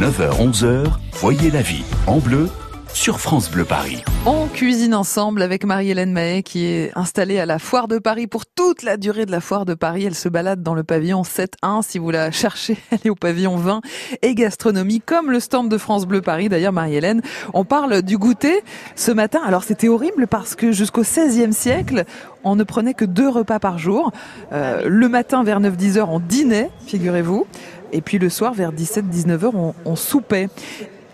9h-11h, 0.00 0.86
voyez 1.12 1.52
la 1.52 1.62
vie 1.62 1.84
en 2.08 2.18
bleu 2.18 2.48
sur 2.92 3.20
France 3.20 3.48
Bleu 3.48 3.64
Paris. 3.64 4.02
On 4.26 4.48
cuisine 4.48 4.92
ensemble 4.92 5.40
avec 5.40 5.64
Marie-Hélène 5.64 6.12
Mahé 6.12 6.42
qui 6.42 6.66
est 6.66 6.90
installée 6.96 7.38
à 7.38 7.46
la 7.46 7.60
Foire 7.60 7.86
de 7.86 7.98
Paris 7.98 8.26
pour 8.26 8.44
toute 8.44 8.82
la 8.82 8.96
durée 8.96 9.24
de 9.24 9.30
la 9.30 9.40
Foire 9.40 9.64
de 9.64 9.74
Paris. 9.74 10.04
Elle 10.04 10.16
se 10.16 10.28
balade 10.28 10.64
dans 10.64 10.74
le 10.74 10.82
pavillon 10.82 11.22
7.1. 11.22 11.82
Si 11.82 12.00
vous 12.00 12.10
la 12.10 12.32
cherchez, 12.32 12.76
elle 12.90 12.98
est 13.04 13.10
au 13.10 13.14
pavillon 13.14 13.56
20 13.56 13.82
et 14.22 14.34
gastronomie 14.34 15.00
comme 15.00 15.30
le 15.30 15.38
stand 15.38 15.68
de 15.68 15.78
France 15.78 16.06
Bleu 16.06 16.22
Paris. 16.22 16.48
D'ailleurs, 16.48 16.72
Marie-Hélène, 16.72 17.22
on 17.52 17.64
parle 17.64 18.02
du 18.02 18.18
goûter 18.18 18.62
ce 18.96 19.12
matin. 19.12 19.42
Alors 19.44 19.62
c'était 19.62 19.88
horrible 19.88 20.26
parce 20.26 20.56
que 20.56 20.72
jusqu'au 20.72 21.04
16e 21.04 21.52
siècle, 21.52 22.04
on 22.42 22.56
ne 22.56 22.64
prenait 22.64 22.94
que 22.94 23.04
deux 23.04 23.28
repas 23.28 23.60
par 23.60 23.78
jour. 23.78 24.10
Euh, 24.52 24.82
le 24.86 25.08
matin 25.08 25.44
vers 25.44 25.60
9-10 25.60 25.98
heures, 25.98 26.10
on 26.10 26.20
dînait, 26.20 26.70
figurez-vous. 26.86 27.46
Et 27.94 28.00
puis 28.00 28.18
le 28.18 28.28
soir, 28.28 28.52
vers 28.52 28.72
17-19 28.72 29.44
heures, 29.44 29.54
on, 29.54 29.74
on 29.84 29.96
soupait. 29.96 30.48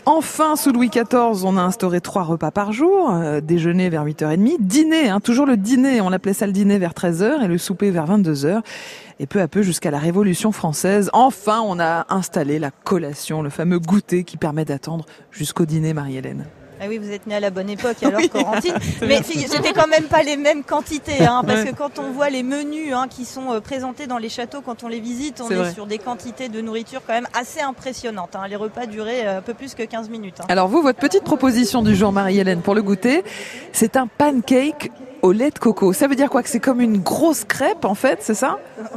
Enfin, 0.06 0.56
sous 0.56 0.72
Louis 0.72 0.88
XIV, 0.88 1.44
on 1.44 1.58
a 1.58 1.60
instauré 1.60 2.00
trois 2.00 2.22
repas 2.22 2.50
par 2.50 2.72
jour, 2.72 3.10
euh, 3.12 3.42
déjeuner 3.42 3.90
vers 3.90 4.04
8h30, 4.04 4.56
dîner, 4.58 5.10
hein, 5.10 5.20
toujours 5.20 5.44
le 5.44 5.58
dîner, 5.58 6.00
on 6.00 6.08
l'appelait 6.08 6.32
ça 6.32 6.46
le 6.46 6.52
dîner 6.52 6.78
vers 6.78 6.92
13h 6.94 7.44
et 7.44 7.48
le 7.48 7.58
souper 7.58 7.90
vers 7.90 8.06
22h. 8.06 8.62
Et 9.20 9.26
peu 9.26 9.42
à 9.42 9.46
peu 9.46 9.60
jusqu'à 9.60 9.90
la 9.90 9.98
Révolution 9.98 10.52
française, 10.52 11.10
enfin 11.12 11.60
on 11.62 11.78
a 11.78 12.06
installé 12.08 12.58
la 12.58 12.70
collation, 12.70 13.42
le 13.42 13.50
fameux 13.50 13.78
goûter 13.78 14.24
qui 14.24 14.38
permet 14.38 14.64
d'attendre 14.64 15.04
jusqu'au 15.30 15.66
dîner, 15.66 15.92
Marie-Hélène. 15.92 16.46
Ah 16.82 16.86
oui, 16.88 16.96
vous 16.96 17.10
êtes 17.10 17.26
né 17.26 17.34
à 17.34 17.40
la 17.40 17.50
bonne 17.50 17.68
époque, 17.68 17.96
alors 18.02 18.20
Corentine. 18.30 18.74
Mais 19.02 19.22
c'était 19.22 19.72
quand 19.72 19.88
même 19.88 20.04
pas 20.04 20.22
les 20.22 20.36
mêmes 20.36 20.64
quantités, 20.64 21.24
hein, 21.24 21.42
parce 21.46 21.64
que 21.64 21.74
quand 21.74 21.98
on 21.98 22.10
voit 22.10 22.30
les 22.30 22.42
menus 22.42 22.94
hein, 22.94 23.06
qui 23.08 23.26
sont 23.26 23.52
euh, 23.52 23.60
présentés 23.60 24.06
dans 24.06 24.18
les 24.18 24.30
châteaux, 24.30 24.62
quand 24.62 24.82
on 24.82 24.88
les 24.88 25.00
visite, 25.00 25.42
on 25.42 25.50
est, 25.50 25.72
sur 25.72 25.86
des 25.86 25.98
quantités 25.98 26.48
de 26.48 26.60
nourriture 26.60 27.02
quand 27.06 27.12
même 27.12 27.28
assez 27.38 27.60
impressionnantes. 27.60 28.34
Hein. 28.34 28.48
Les 28.48 28.56
repas 28.56 28.86
duraient 28.86 29.26
euh, 29.26 29.38
un 29.38 29.42
peu 29.42 29.52
plus 29.52 29.74
que 29.74 29.82
15 29.82 30.08
minutes. 30.08 30.40
Hein. 30.40 30.46
Alors 30.48 30.68
vous, 30.68 30.80
votre 30.80 30.98
petite 30.98 31.24
proposition 31.24 31.82
du 31.82 31.94
jour, 31.94 32.12
Marie-Hélène, 32.12 32.62
pour 32.62 32.74
le 32.74 32.82
goûter, 32.82 33.24
c'est 33.72 33.96
un 33.96 34.06
pancake 34.06 34.90
au 35.22 35.32
lait 35.32 35.50
de 35.50 35.58
coco. 35.58 35.92
Ça 35.92 36.08
veut 36.08 36.14
dire 36.14 36.30
quoi 36.30 36.42
Que 36.42 36.48
c'est 36.48 36.60
comme 36.60 36.80
une 36.80 36.98
grosse 36.98 37.44
crêpe 37.44 37.84
en 37.84 37.94
fait, 37.94 38.18
c'est 38.22 38.34
ça? 38.34 38.58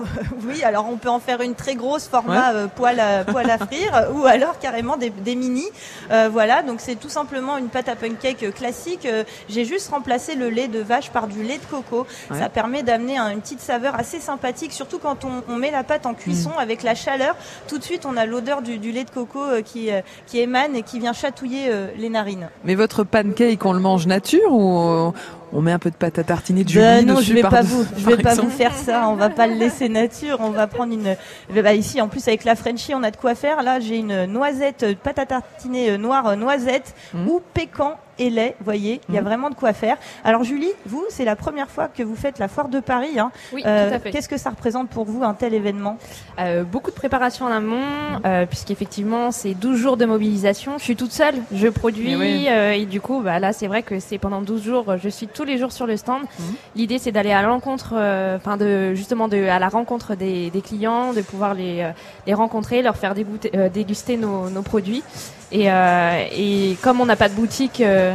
Oui, 0.48 0.64
alors 0.64 0.88
on 0.90 0.98
peut 0.98 1.10
en 1.10 1.20
faire 1.20 1.42
une 1.42 1.56
très 1.56 1.76
grosse 1.76 2.08
format 2.08 2.54
euh, 2.54 2.68
poêle, 2.68 3.00
à, 3.00 3.24
poêle 3.24 3.50
à 3.50 3.58
frire 3.58 4.08
ou 4.16 4.26
alors 4.26 4.60
carrément 4.60 4.98
des, 4.98 5.10
des 5.10 5.36
mini. 5.36 5.64
Euh, 6.12 6.30
voilà, 6.32 6.64
donc 6.64 6.80
c'est 6.80 6.96
tout 6.96 7.10
simplement 7.10 7.58
une 7.58 7.68
pâte 7.68 7.90
à 7.90 7.96
pancake 7.96 8.54
classique. 8.54 9.06
Euh, 9.06 9.24
j'ai 9.50 9.66
juste 9.66 9.90
remplacé 9.90 10.36
le 10.36 10.50
lait 10.50 10.68
de 10.68 10.80
vache 10.80 11.12
par 11.12 11.28
du 11.28 11.44
lait 11.44 11.58
de 11.58 11.66
coco. 11.66 12.06
Ça 12.32 12.50
permet 12.50 12.84
d'amener 12.84 13.18
une 13.18 13.42
petite 13.42 13.62
saveur 13.62 13.96
assez 13.96 14.20
sympathique, 14.20 14.74
surtout 14.74 15.00
quand 15.00 15.24
on, 15.26 15.44
on 15.48 15.56
met 15.56 15.72
la 15.72 15.84
pâte 15.84 16.06
en 16.06 16.14
cuisson 16.14 16.52
mm. 16.58 16.62
avec 16.62 16.84
la 16.84 16.96
chaleur. 16.96 17.36
Tout 17.68 17.78
de 17.78 17.84
suite, 17.84 18.06
on 18.06 18.18
a 18.18 18.26
l'odeur 18.26 18.62
du, 18.62 18.78
du, 18.78 18.92
lait 18.92 19.04
de 19.04 19.10
coco 19.10 19.42
qui, 19.64 19.90
qui 20.28 20.40
émane 20.40 20.76
et 20.76 20.84
qui 20.84 21.00
vient 21.00 21.14
chatouiller 21.14 21.72
les 21.98 22.10
narines. 22.10 22.50
Mais 22.64 22.76
votre 22.76 23.04
pancake, 23.04 23.66
on 23.66 23.74
le 23.74 23.80
mange 23.80 24.08
nature 24.08 24.52
ou 24.52 25.14
on 25.54 25.62
met 25.62 25.72
un 25.72 25.80
peu 25.80 25.92
de 25.92 25.96
pâte 25.96 26.20
à 26.20 26.23
tartiner 26.23 26.64
de 26.64 26.73
ben 26.73 27.06
non, 27.06 27.22
je 27.22 27.34
vais 27.34 27.42
pas 27.42 27.62
vous, 27.62 27.86
je 27.98 28.06
vais 28.06 28.18
pas 28.18 28.36
vous 28.36 28.50
faire 28.50 28.73
ça. 28.76 29.08
On 29.09 29.16
va 29.16 29.30
pas 29.30 29.48
le 29.48 29.54
laisser 29.54 29.88
nature. 29.88 30.38
On 30.40 30.50
va 30.50 30.68
prendre 30.68 30.94
une. 30.94 31.16
Bah 31.62 31.73
ici, 31.73 32.02
en 32.02 32.08
plus 32.08 32.28
avec 32.28 32.44
la 32.44 32.56
Frenchie, 32.56 32.94
on 32.96 33.04
a 33.04 33.12
de 33.12 33.18
quoi 33.18 33.36
faire. 33.36 33.62
Là, 33.64 33.80
j'ai 33.80 33.98
une 33.98 34.26
noisette, 34.26 34.98
pâte 35.02 35.20
à 35.20 35.26
tartiner 35.26 35.92
euh, 35.92 35.98
noire 35.98 36.28
euh, 36.28 36.36
noisette 36.36 36.96
mmh. 37.14 37.28
ou 37.28 37.42
pécan 37.54 37.98
et 38.19 38.30
lait, 38.30 38.56
vous 38.59 38.66
voyez, 38.66 39.02
il 39.09 39.16
y 39.16 39.17
a 39.17 39.22
mmh. 39.22 39.25
vraiment 39.25 39.50
de 39.50 39.56
quoi 39.56 39.73
faire. 39.73 39.97
Alors 40.23 40.44
Julie, 40.44 40.72
vous, 40.86 41.03
c'est 41.09 41.25
la 41.25 41.36
première 41.36 41.69
fois 41.69 41.88
que 41.88 42.03
vous 42.03 42.16
faites 42.16 42.39
la 42.39 42.47
foire 42.47 42.67
de 42.67 42.80
Paris. 42.80 43.19
Hein. 43.19 43.31
Oui, 43.53 43.64
euh, 43.66 43.89
tout 43.89 43.95
à 43.95 44.00
fait. 44.00 44.11
Qu'est-ce 44.11 44.30
que 44.30 44.38
ça 44.38 44.52
représente 44.52 44.89
pour 44.89 45.06
vous 45.06 45.23
un 45.23 45.33
tel 45.33 45.53
événement? 45.53 45.97
Euh, 46.39 46.64
Beaucoup 46.64 46.91
de 46.91 46.95
préparation 46.95 47.45
en 47.45 47.52
amont, 47.52 47.81
euh, 48.25 48.45
puisqu'effectivement 48.45 49.31
c'est 49.31 49.53
12 49.53 49.78
jours 49.78 49.97
de 49.97 50.06
mobilisation. 50.06 50.78
Je 50.78 50.84
suis 50.84 50.95
toute 50.95 51.11
seule, 51.11 51.36
je 51.53 51.67
produis 51.67 52.47
euh, 52.47 52.72
et 52.72 52.86
du 52.86 53.02
coup, 53.02 53.22
bah, 53.22 53.39
là 53.39 53.53
c'est 53.53 53.67
vrai 53.67 53.84
que 53.84 54.00
c'est 54.00 54.17
pendant 54.17 54.41
12 54.41 54.64
jours, 54.64 54.97
je 55.02 55.09
suis 55.09 55.28
tous 55.28 55.44
les 55.44 55.58
jours 55.58 55.72
sur 55.72 55.88
le 55.88 55.97
stand. 55.97 56.22
Mmh. 56.22 56.44
L'idée 56.75 57.00
c'est 57.00 57.11
d'aller 57.11 57.31
à 57.31 57.41
l'encontre, 57.41 57.94
enfin 58.35 58.57
de 58.57 58.94
justement 58.94 59.28
de 59.28 59.47
à 59.47 59.59
la 59.59 59.69
rencontre 59.69 60.16
des, 60.16 60.50
des 60.50 60.62
clients, 60.62 61.13
de 61.13 61.22
pouvoir 61.22 61.53
les, 61.53 61.91
les 62.28 62.34
rencontrer, 62.34 62.81
leur 62.81 62.96
faire 62.96 63.13
dégoûter, 63.13 63.52
déguster 63.73 64.18
nos, 64.18 64.50
nos 64.50 64.62
produits. 64.62 65.03
Et, 65.52 65.68
et 65.68 66.78
comme 66.81 67.00
on 67.00 67.06
n'a 67.06 67.16
pas 67.16 67.29
de 67.29 67.35
boutique 67.35 67.81
euh, 68.03 68.12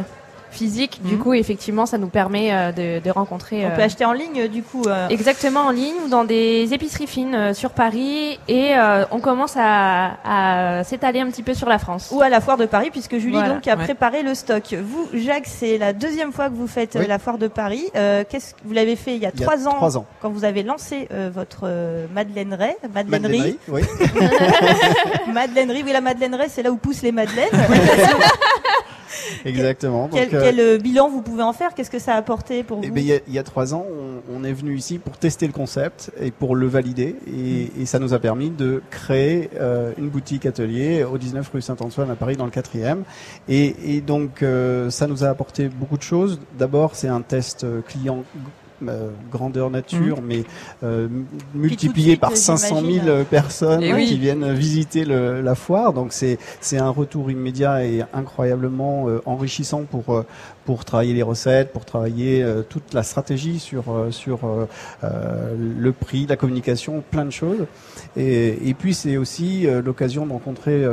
physique. 0.51 1.01
Du 1.03 1.15
mhm. 1.15 1.21
coup, 1.21 1.35
effectivement, 1.35 1.87
ça 1.87 1.99
nous 1.99 2.09
permet 2.09 2.53
euh, 2.53 2.73
de, 2.73 3.05
de, 3.05 3.11
rencontrer. 3.11 3.67
On 3.67 3.75
peut 3.75 3.83
acheter 3.83 4.05
en 4.05 4.13
ligne, 4.13 4.49
du 4.49 4.63
coup. 4.63 4.85
Euh... 4.87 5.09
Exactement 5.09 5.61
en 5.61 5.71
ligne 5.71 5.95
ou 6.05 6.09
dans 6.09 6.25
des 6.25 6.73
épiceries 6.73 7.07
fines 7.07 7.35
euh, 7.35 7.55
sur 7.55 7.71
Paris, 7.71 8.39
et 8.49 8.75
on 9.11 9.21
commence 9.21 9.55
à, 9.57 10.79
à 10.79 10.85
s'étaler 10.85 11.21
un 11.21 11.27
petit 11.27 11.43
peu 11.43 11.55
sur 11.55 11.69
la 11.69 11.79
France. 11.79 12.11
Ou 12.13 12.23
à 12.23 12.29
la 12.29 12.41
foire 12.41 12.57
de 12.57 12.67
Paris, 12.67 12.91
puisque 12.91 13.19
Julie 13.19 13.43
donc 13.43 13.67
a 13.67 13.77
préparé 13.77 14.23
le 14.23 14.35
stock. 14.35 14.75
Vous, 14.75 15.09
Jacques, 15.15 15.47
c'est 15.47 15.79
la 15.79 15.93
deuxième 15.93 16.33
fois 16.33 16.49
que 16.49 16.55
vous 16.55 16.67
faites 16.67 16.95
la 16.95 17.19
foire 17.19 17.39
de 17.39 17.49
Paris. 17.49 17.85
qu'est-ce 17.93 18.55
que 18.55 18.61
vous 18.65 18.73
l'avez 18.73 18.97
fait 18.97 19.15
il 19.15 19.23
y 19.23 19.27
a, 19.27 19.33
trois, 19.33 19.67
ans, 19.69 19.83
ans, 19.83 20.07
quand 20.21 20.31
vous 20.31 20.45
avez 20.45 20.63
lancé 20.63 21.09
votre 21.35 21.69
Madeleine 22.15 22.55
Ray, 22.55 22.75
Madeleinerie. 22.93 23.59
Oui. 23.69 23.83
Madeleinerie, 25.33 25.83
oui, 25.85 25.93
la 25.93 26.01
Madeleinerie, 26.01 26.49
c'est 26.49 26.63
là 26.63 26.71
où 26.71 26.77
poussent 26.77 27.03
les 27.03 27.13
madeleines. 27.13 27.49
Exactement. 29.45 30.09
Quel, 30.13 30.31
Donc, 30.31 30.41
quel, 30.41 30.61
euh, 30.61 30.79
bilan 30.79 31.09
vous 31.09 31.23
pouvez 31.23 31.43
en 31.43 31.53
faire? 31.53 31.75
Qu'est-ce 31.75 31.91
que 31.91 31.99
ça 31.99 32.15
a 32.15 32.17
apporté 32.17 32.63
pour 32.63 32.81
eh 32.83 32.89
vous? 32.89 32.95
ben, 32.95 33.01
il, 33.01 33.07
y 33.07 33.13
a, 33.13 33.19
il 33.27 33.35
y 33.35 33.39
a 33.39 33.43
trois 33.43 33.75
ans, 33.75 33.85
on, 33.91 34.37
on, 34.37 34.45
est 34.45 34.53
venu 34.53 34.77
ici 34.77 34.99
pour 34.99 35.17
tester 35.17 35.47
le 35.47 35.53
concept 35.53 36.11
et 36.21 36.31
pour 36.31 36.57
le 36.57 36.67
valider. 36.67 37.17
Et, 37.27 37.71
mm. 37.77 37.83
et 37.83 37.87
ça 37.87 37.99
nous 37.99 38.15
a 38.15 38.19
permis 38.19 38.51
de 38.51 38.83
créer 38.91 39.51
euh, 39.61 39.93
une 39.99 40.09
boutique 40.09 40.47
atelier 40.47 41.05
au 41.05 41.19
19 41.19 41.49
rue 41.53 41.63
Saint-Antoine 41.63 42.11
à 42.11 42.17
Paris 42.17 42.37
dans 42.37 42.47
le 42.47 42.51
4e. 42.51 42.99
Et, 43.49 43.97
et 43.97 44.01
donc, 44.01 44.43
euh, 44.43 44.91
ça 44.91 45.07
nous 45.07 45.25
a 45.25 45.29
apporté 45.29 45.69
beaucoup 45.69 45.97
de 45.97 46.03
choses. 46.03 46.41
D'abord, 46.59 46.95
c'est 46.95 47.09
un 47.09 47.23
test 47.23 47.65
euh, 47.65 47.81
client 47.81 48.25
euh, 48.87 49.11
grandeur 49.31 49.71
nature, 49.71 50.21
mmh. 50.21 50.27
mais 50.27 50.45
euh, 50.83 51.09
multiplié 51.55 52.17
par 52.17 52.37
500 52.37 52.83
000 53.05 53.25
personnes 53.25 53.85
oui. 53.93 54.07
qui 54.07 54.19
viennent 54.19 54.53
visiter 54.53 55.05
le, 55.05 55.41
la 55.41 55.55
foire. 55.55 55.93
Donc 55.93 56.13
c'est 56.13 56.39
c'est 56.61 56.79
un 56.79 56.91
retour 56.91 57.31
immédiat 57.31 57.85
et 57.85 58.03
incroyablement 58.13 59.09
euh, 59.09 59.21
enrichissant 59.27 59.83
pour 59.83 60.15
euh, 60.15 60.27
pour 60.65 60.85
travailler 60.85 61.15
les 61.15 61.23
recettes, 61.23 61.73
pour 61.73 61.87
travailler 61.87 62.43
euh, 62.43 62.63
toute 62.63 62.93
la 62.93 63.03
stratégie 63.03 63.59
sur 63.59 63.85
sur 64.11 64.41
le 65.03 65.93
prix, 65.93 66.27
la 66.27 66.37
communication, 66.37 67.03
plein 67.11 67.25
de 67.25 67.31
choses. 67.31 67.67
Et, 68.17 68.69
et 68.69 68.75
puis 68.75 68.95
c'est 68.95 69.17
aussi 69.17 69.67
l'occasion 69.85 70.27
de 70.27 70.33
rencontrer 70.33 70.85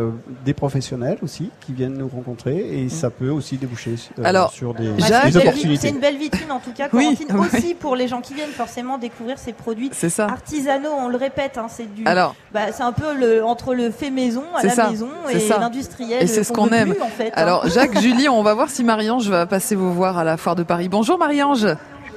des 0.45 0.53
professionnels 0.53 1.17
aussi 1.21 1.49
qui 1.61 1.73
viennent 1.73 1.97
nous 1.97 2.07
rencontrer 2.07 2.79
et 2.79 2.85
mmh. 2.85 2.89
ça 2.89 3.09
peut 3.09 3.29
aussi 3.29 3.57
déboucher 3.57 3.95
Alors, 4.23 4.51
sur 4.51 4.73
des, 4.73 4.89
des 4.91 5.37
opportunités. 5.37 5.87
C'est 5.87 5.89
une 5.89 5.99
belle 5.99 6.17
vitrine 6.17 6.51
en 6.51 6.59
tout 6.59 6.71
cas, 6.71 6.87
Corentine 6.89 7.27
oui, 7.33 7.47
aussi 7.53 7.74
pour 7.79 7.95
les 7.95 8.07
gens 8.07 8.21
qui 8.21 8.33
viennent 8.33 8.49
forcément 8.49 8.97
découvrir 8.97 9.37
ces 9.37 9.53
produits 9.53 9.89
ça. 9.93 10.25
artisanaux. 10.25 10.91
On 10.97 11.07
le 11.07 11.17
répète, 11.17 11.57
hein, 11.57 11.67
c'est 11.69 11.93
du. 11.93 12.05
Alors, 12.05 12.35
bah, 12.53 12.71
c'est 12.71 12.83
un 12.83 12.91
peu 12.91 13.13
le 13.13 13.43
entre 13.43 13.73
le 13.73 13.91
fait 13.91 14.09
maison 14.09 14.43
à 14.55 14.63
la 14.63 14.69
ça. 14.69 14.89
maison 14.89 15.09
et 15.31 15.47
l'industriel. 15.49 16.23
Et 16.23 16.27
c'est 16.27 16.43
ce 16.43 16.51
qu'on 16.53 16.69
aime. 16.69 16.93
Plus, 16.93 17.01
en 17.01 17.07
fait, 17.07 17.31
Alors 17.35 17.65
hein. 17.65 17.69
Jacques, 17.69 17.99
Julie, 18.01 18.29
on 18.29 18.43
va 18.43 18.53
voir 18.53 18.69
si 18.69 18.83
Marie-Ange 18.83 19.29
va 19.29 19.45
passer 19.45 19.75
vous 19.75 19.93
voir 19.93 20.17
à 20.17 20.23
la 20.23 20.37
foire 20.37 20.55
de 20.55 20.63
Paris. 20.63 20.89
Bonjour 20.89 21.17
Marie-Ange. 21.17 21.67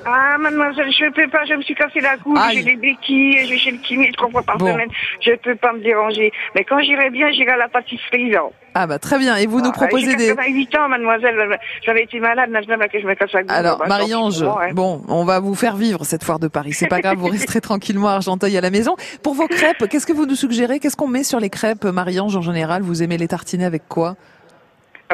Ah, 0.04 0.38
mademoiselle, 0.38 0.90
je 0.90 1.10
peux 1.12 1.28
pas, 1.28 1.44
je 1.44 1.54
me 1.54 1.62
suis 1.62 1.74
cassé 1.74 2.00
la 2.00 2.16
coupe, 2.16 2.38
j'ai 2.52 2.62
des 2.62 2.76
béquilles, 2.76 3.44
je 3.44 3.50
vais 3.50 3.58
chez 3.58 3.70
le 3.70 3.78
kiné 3.78 4.10
trois 4.16 4.30
fois 4.30 4.42
par 4.42 4.58
bon. 4.58 4.72
semaine, 4.72 4.88
je 5.20 5.32
peux 5.36 5.56
pas 5.56 5.72
me 5.72 5.80
déranger. 5.80 6.32
Mais 6.54 6.64
quand 6.64 6.80
j'irai 6.80 7.10
bien, 7.10 7.30
j'irai 7.30 7.52
à 7.52 7.56
la 7.56 7.68
pâtisserie, 7.68 8.30
là. 8.30 8.44
Ah 8.74 8.86
bah 8.86 8.98
très 8.98 9.18
bien. 9.18 9.36
Et 9.36 9.46
vous 9.46 9.60
nous 9.60 9.70
ah, 9.70 9.76
proposez 9.76 10.14
des. 10.14 10.28
88 10.28 10.76
ans, 10.76 10.88
mademoiselle. 10.88 11.58
J'avais 11.84 12.04
été 12.04 12.20
malade, 12.20 12.50
maintenant 12.50 12.76
que 12.90 13.00
je 13.00 13.06
me 13.06 13.14
casse 13.14 13.32
la 13.32 13.42
coupe. 13.42 13.50
Alors, 13.50 13.78
bah, 13.78 13.86
Marie-Ange, 13.88 14.42
ouais. 14.42 14.72
bon, 14.72 15.02
on 15.08 15.24
va 15.24 15.40
vous 15.40 15.54
faire 15.54 15.76
vivre 15.76 16.04
cette 16.04 16.22
foire 16.22 16.38
de 16.38 16.48
Paris. 16.48 16.72
C'est 16.72 16.86
pas 16.86 17.00
grave, 17.00 17.16
vous 17.16 17.28
resterez 17.28 17.60
tranquillement 17.62 18.08
à 18.08 18.12
Argenteuil 18.12 18.56
à 18.56 18.60
la 18.60 18.70
maison. 18.70 18.94
Pour 19.22 19.34
vos 19.34 19.48
crêpes, 19.48 19.88
qu'est-ce 19.88 20.06
que 20.06 20.12
vous 20.12 20.26
nous 20.26 20.36
suggérez? 20.36 20.78
Qu'est-ce 20.78 20.96
qu'on 20.96 21.08
met 21.08 21.24
sur 21.24 21.40
les 21.40 21.50
crêpes, 21.50 21.84
Marie-Ange, 21.84 22.36
en 22.36 22.42
général? 22.42 22.82
Vous 22.82 23.02
aimez 23.02 23.18
les 23.18 23.28
tartiner 23.28 23.64
avec 23.64 23.88
quoi? 23.88 24.16
ah, 24.16 24.37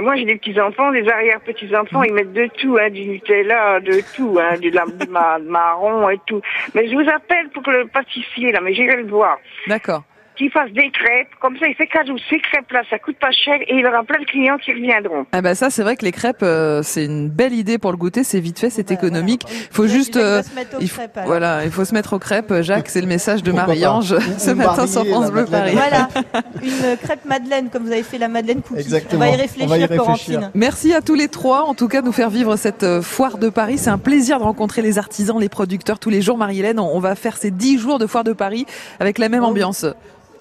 moi, 0.00 0.16
j'ai 0.16 0.24
des 0.24 0.36
petits-enfants, 0.36 0.90
des 0.92 1.08
arrière-petits-enfants, 1.08 2.02
ils 2.02 2.12
mettent 2.12 2.32
de 2.32 2.48
tout, 2.58 2.76
hein, 2.80 2.90
du 2.90 3.06
Nutella, 3.06 3.80
de 3.80 4.00
tout, 4.14 4.38
hein, 4.40 4.58
du, 4.58 4.70
du 4.70 5.08
marron 5.48 6.08
et 6.08 6.18
tout. 6.26 6.40
Mais 6.74 6.88
je 6.88 6.94
vous 6.94 7.08
appelle 7.08 7.48
pour 7.50 7.62
que 7.62 7.70
le 7.70 7.86
pâtissier, 7.86 8.52
là, 8.52 8.60
mais 8.60 8.74
j'irai 8.74 8.96
le 8.96 9.06
voir. 9.06 9.38
D'accord 9.66 10.02
qu'il 10.36 10.50
fasse 10.50 10.70
des 10.72 10.90
crêpes, 10.90 11.28
comme 11.40 11.56
ça 11.58 11.66
il 11.66 11.74
fait 11.74 11.86
cadeau. 11.86 12.16
Ces 12.28 12.38
crêpes-là, 12.38 12.82
ça 12.90 12.98
coûte 12.98 13.16
pas 13.18 13.30
cher 13.30 13.54
et 13.60 13.74
il 13.74 13.86
aura 13.86 14.02
plein 14.04 14.20
de 14.20 14.24
clients 14.24 14.58
qui 14.58 14.72
reviendront. 14.72 15.26
Ah 15.32 15.42
bah 15.42 15.54
ça, 15.54 15.70
c'est 15.70 15.82
vrai 15.82 15.96
que 15.96 16.04
les 16.04 16.12
crêpes, 16.12 16.42
euh, 16.42 16.82
c'est 16.82 17.04
une 17.04 17.28
belle 17.28 17.52
idée 17.52 17.78
pour 17.78 17.90
le 17.90 17.96
goûter, 17.96 18.24
c'est 18.24 18.40
vite 18.40 18.58
fait, 18.58 18.70
c'est 18.70 18.88
ouais, 18.90 18.96
économique. 18.96 19.42
Il 19.46 19.54
voilà. 19.54 19.68
faut 19.70 19.86
juste, 19.86 20.16
euh, 20.16 20.42
il 20.80 20.88
faut, 20.88 21.02
crêpes, 21.02 21.20
voilà, 21.26 21.64
il 21.64 21.70
faut 21.70 21.84
se 21.84 21.94
mettre 21.94 22.14
aux 22.14 22.18
crêpes. 22.18 22.52
Jacques, 22.62 22.88
c'est 22.88 23.00
le 23.00 23.06
message 23.06 23.42
de 23.42 23.52
Marie-Ange 23.52 24.16
ce 24.38 24.50
matin 24.50 24.86
sur 24.86 25.06
France 25.06 25.30
Bleu 25.30 25.44
Paris. 25.44 25.72
Voilà, 25.74 26.08
une 26.62 26.96
crêpe 26.96 27.24
Madeleine, 27.24 27.70
comme 27.70 27.84
vous 27.84 27.92
avez 27.92 28.02
fait 28.02 28.18
la 28.18 28.28
Madeleine 28.28 28.62
cookie. 28.62 28.80
Exactement. 28.80 29.24
On 29.24 29.30
va 29.30 29.32
y 29.32 29.36
réfléchir, 29.36 29.68
va 29.68 29.78
y 29.78 29.80
réfléchir. 29.82 30.04
Corentine. 30.04 30.50
Merci 30.54 30.92
à 30.92 31.00
tous 31.00 31.14
les 31.14 31.28
trois, 31.28 31.62
en 31.64 31.74
tout 31.74 31.88
cas, 31.88 32.00
de 32.00 32.06
nous 32.06 32.12
faire 32.12 32.30
vivre 32.30 32.56
cette 32.56 32.82
euh, 32.82 33.02
foire 33.02 33.38
de 33.38 33.48
Paris. 33.48 33.78
C'est 33.78 33.90
un 33.90 33.98
plaisir 33.98 34.38
de 34.38 34.44
rencontrer 34.44 34.82
les 34.82 34.98
artisans, 34.98 35.38
les 35.38 35.48
producteurs 35.48 35.98
tous 35.98 36.10
les 36.10 36.22
jours. 36.22 36.38
Marie-Hélène, 36.38 36.80
on 36.80 36.98
va 36.98 37.14
faire 37.14 37.36
ces 37.36 37.50
dix 37.50 37.78
jours 37.78 37.98
de 37.98 38.06
foire 38.06 38.24
de 38.24 38.32
Paris 38.32 38.66
avec 39.00 39.18
la 39.18 39.28
même 39.28 39.44
ambiance. 39.44 39.86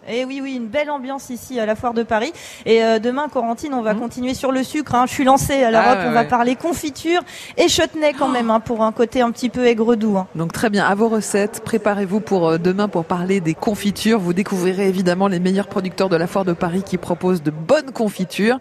Et 0.06 0.20
eh 0.20 0.26
oui, 0.26 0.42
oui, 0.44 0.56
une 0.56 0.68
belle 0.68 0.90
ambiance 0.90 1.30
ici 1.30 1.62
à 1.62 1.66
la 1.66 1.76
foire 1.76 1.94
de 1.94 2.04
Paris. 2.04 2.34
Et 2.66 2.84
euh, 2.84 3.00
demain, 3.00 3.30
Corentine, 3.30 3.74
on 3.74 3.82
va 3.82 3.94
mmh. 3.94 4.00
continuer 4.00 4.34
sur 4.34 4.52
le 4.52 4.62
sucre. 4.62 4.96
Hein. 4.96 5.06
Je 5.08 5.14
suis 5.14 5.24
lancée 5.24 5.64
à 5.64 5.72
l'Europe, 5.72 5.98
ah, 6.02 6.06
on 6.08 6.12
va 6.12 6.26
parler 6.26 6.58
confiture 6.58 7.22
et 7.56 7.70
chutney 7.70 8.14
quand 8.14 8.28
même, 8.28 8.50
hein, 8.50 8.60
pour 8.60 8.84
un 8.84 8.92
côté 8.92 9.22
un 9.22 9.32
petit 9.32 9.48
peu 9.48 9.66
aigre-doux. 9.66 10.18
Hein. 10.18 10.28
Donc 10.36 10.52
très 10.52 10.70
bien, 10.70 10.86
à 10.86 10.94
vos 10.94 11.08
recettes, 11.08 11.62
préparez-vous 11.64 12.20
pour 12.20 12.50
euh, 12.50 12.58
demain 12.58 12.90
pour 12.90 13.06
parler 13.06 13.40
des 13.40 13.54
confitures. 13.54 14.20
Vous 14.20 14.34
découvrirez 14.34 14.90
évidemment 14.90 15.30
les 15.30 15.40
meilleurs 15.40 15.68
producteurs 15.68 16.10
de 16.10 16.18
la 16.18 16.28
foire 16.28 16.44
de 16.44 16.54
Paris 16.54 16.84
qui 16.84 16.98
proposent 16.98 17.42
de 17.42 17.52
bonnes 17.52 17.92
confitures. 17.92 18.60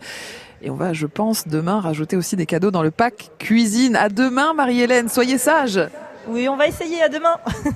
Et 0.63 0.71
on 0.71 0.77
va, 0.77 0.93
je 0.93 1.07
pense, 1.07 1.49
demain 1.49 1.81
rajouter 1.81 2.17
aussi 2.17 2.37
des 2.37 2.47
cadeaux 2.47 2.71
dans 2.71 2.85
le 2.85 2.93
pack 2.93 3.31
cuisine. 3.41 3.97
À 3.97 4.09
demain, 4.09 4.55
Marie-Hélène, 4.55 5.09
soyez 5.09 5.39
sage. 5.39 5.81
Oui, 6.29 6.49
on 6.49 6.57
va 6.57 6.69
essayer. 6.69 7.03
À 7.03 7.09
demain. 7.09 7.37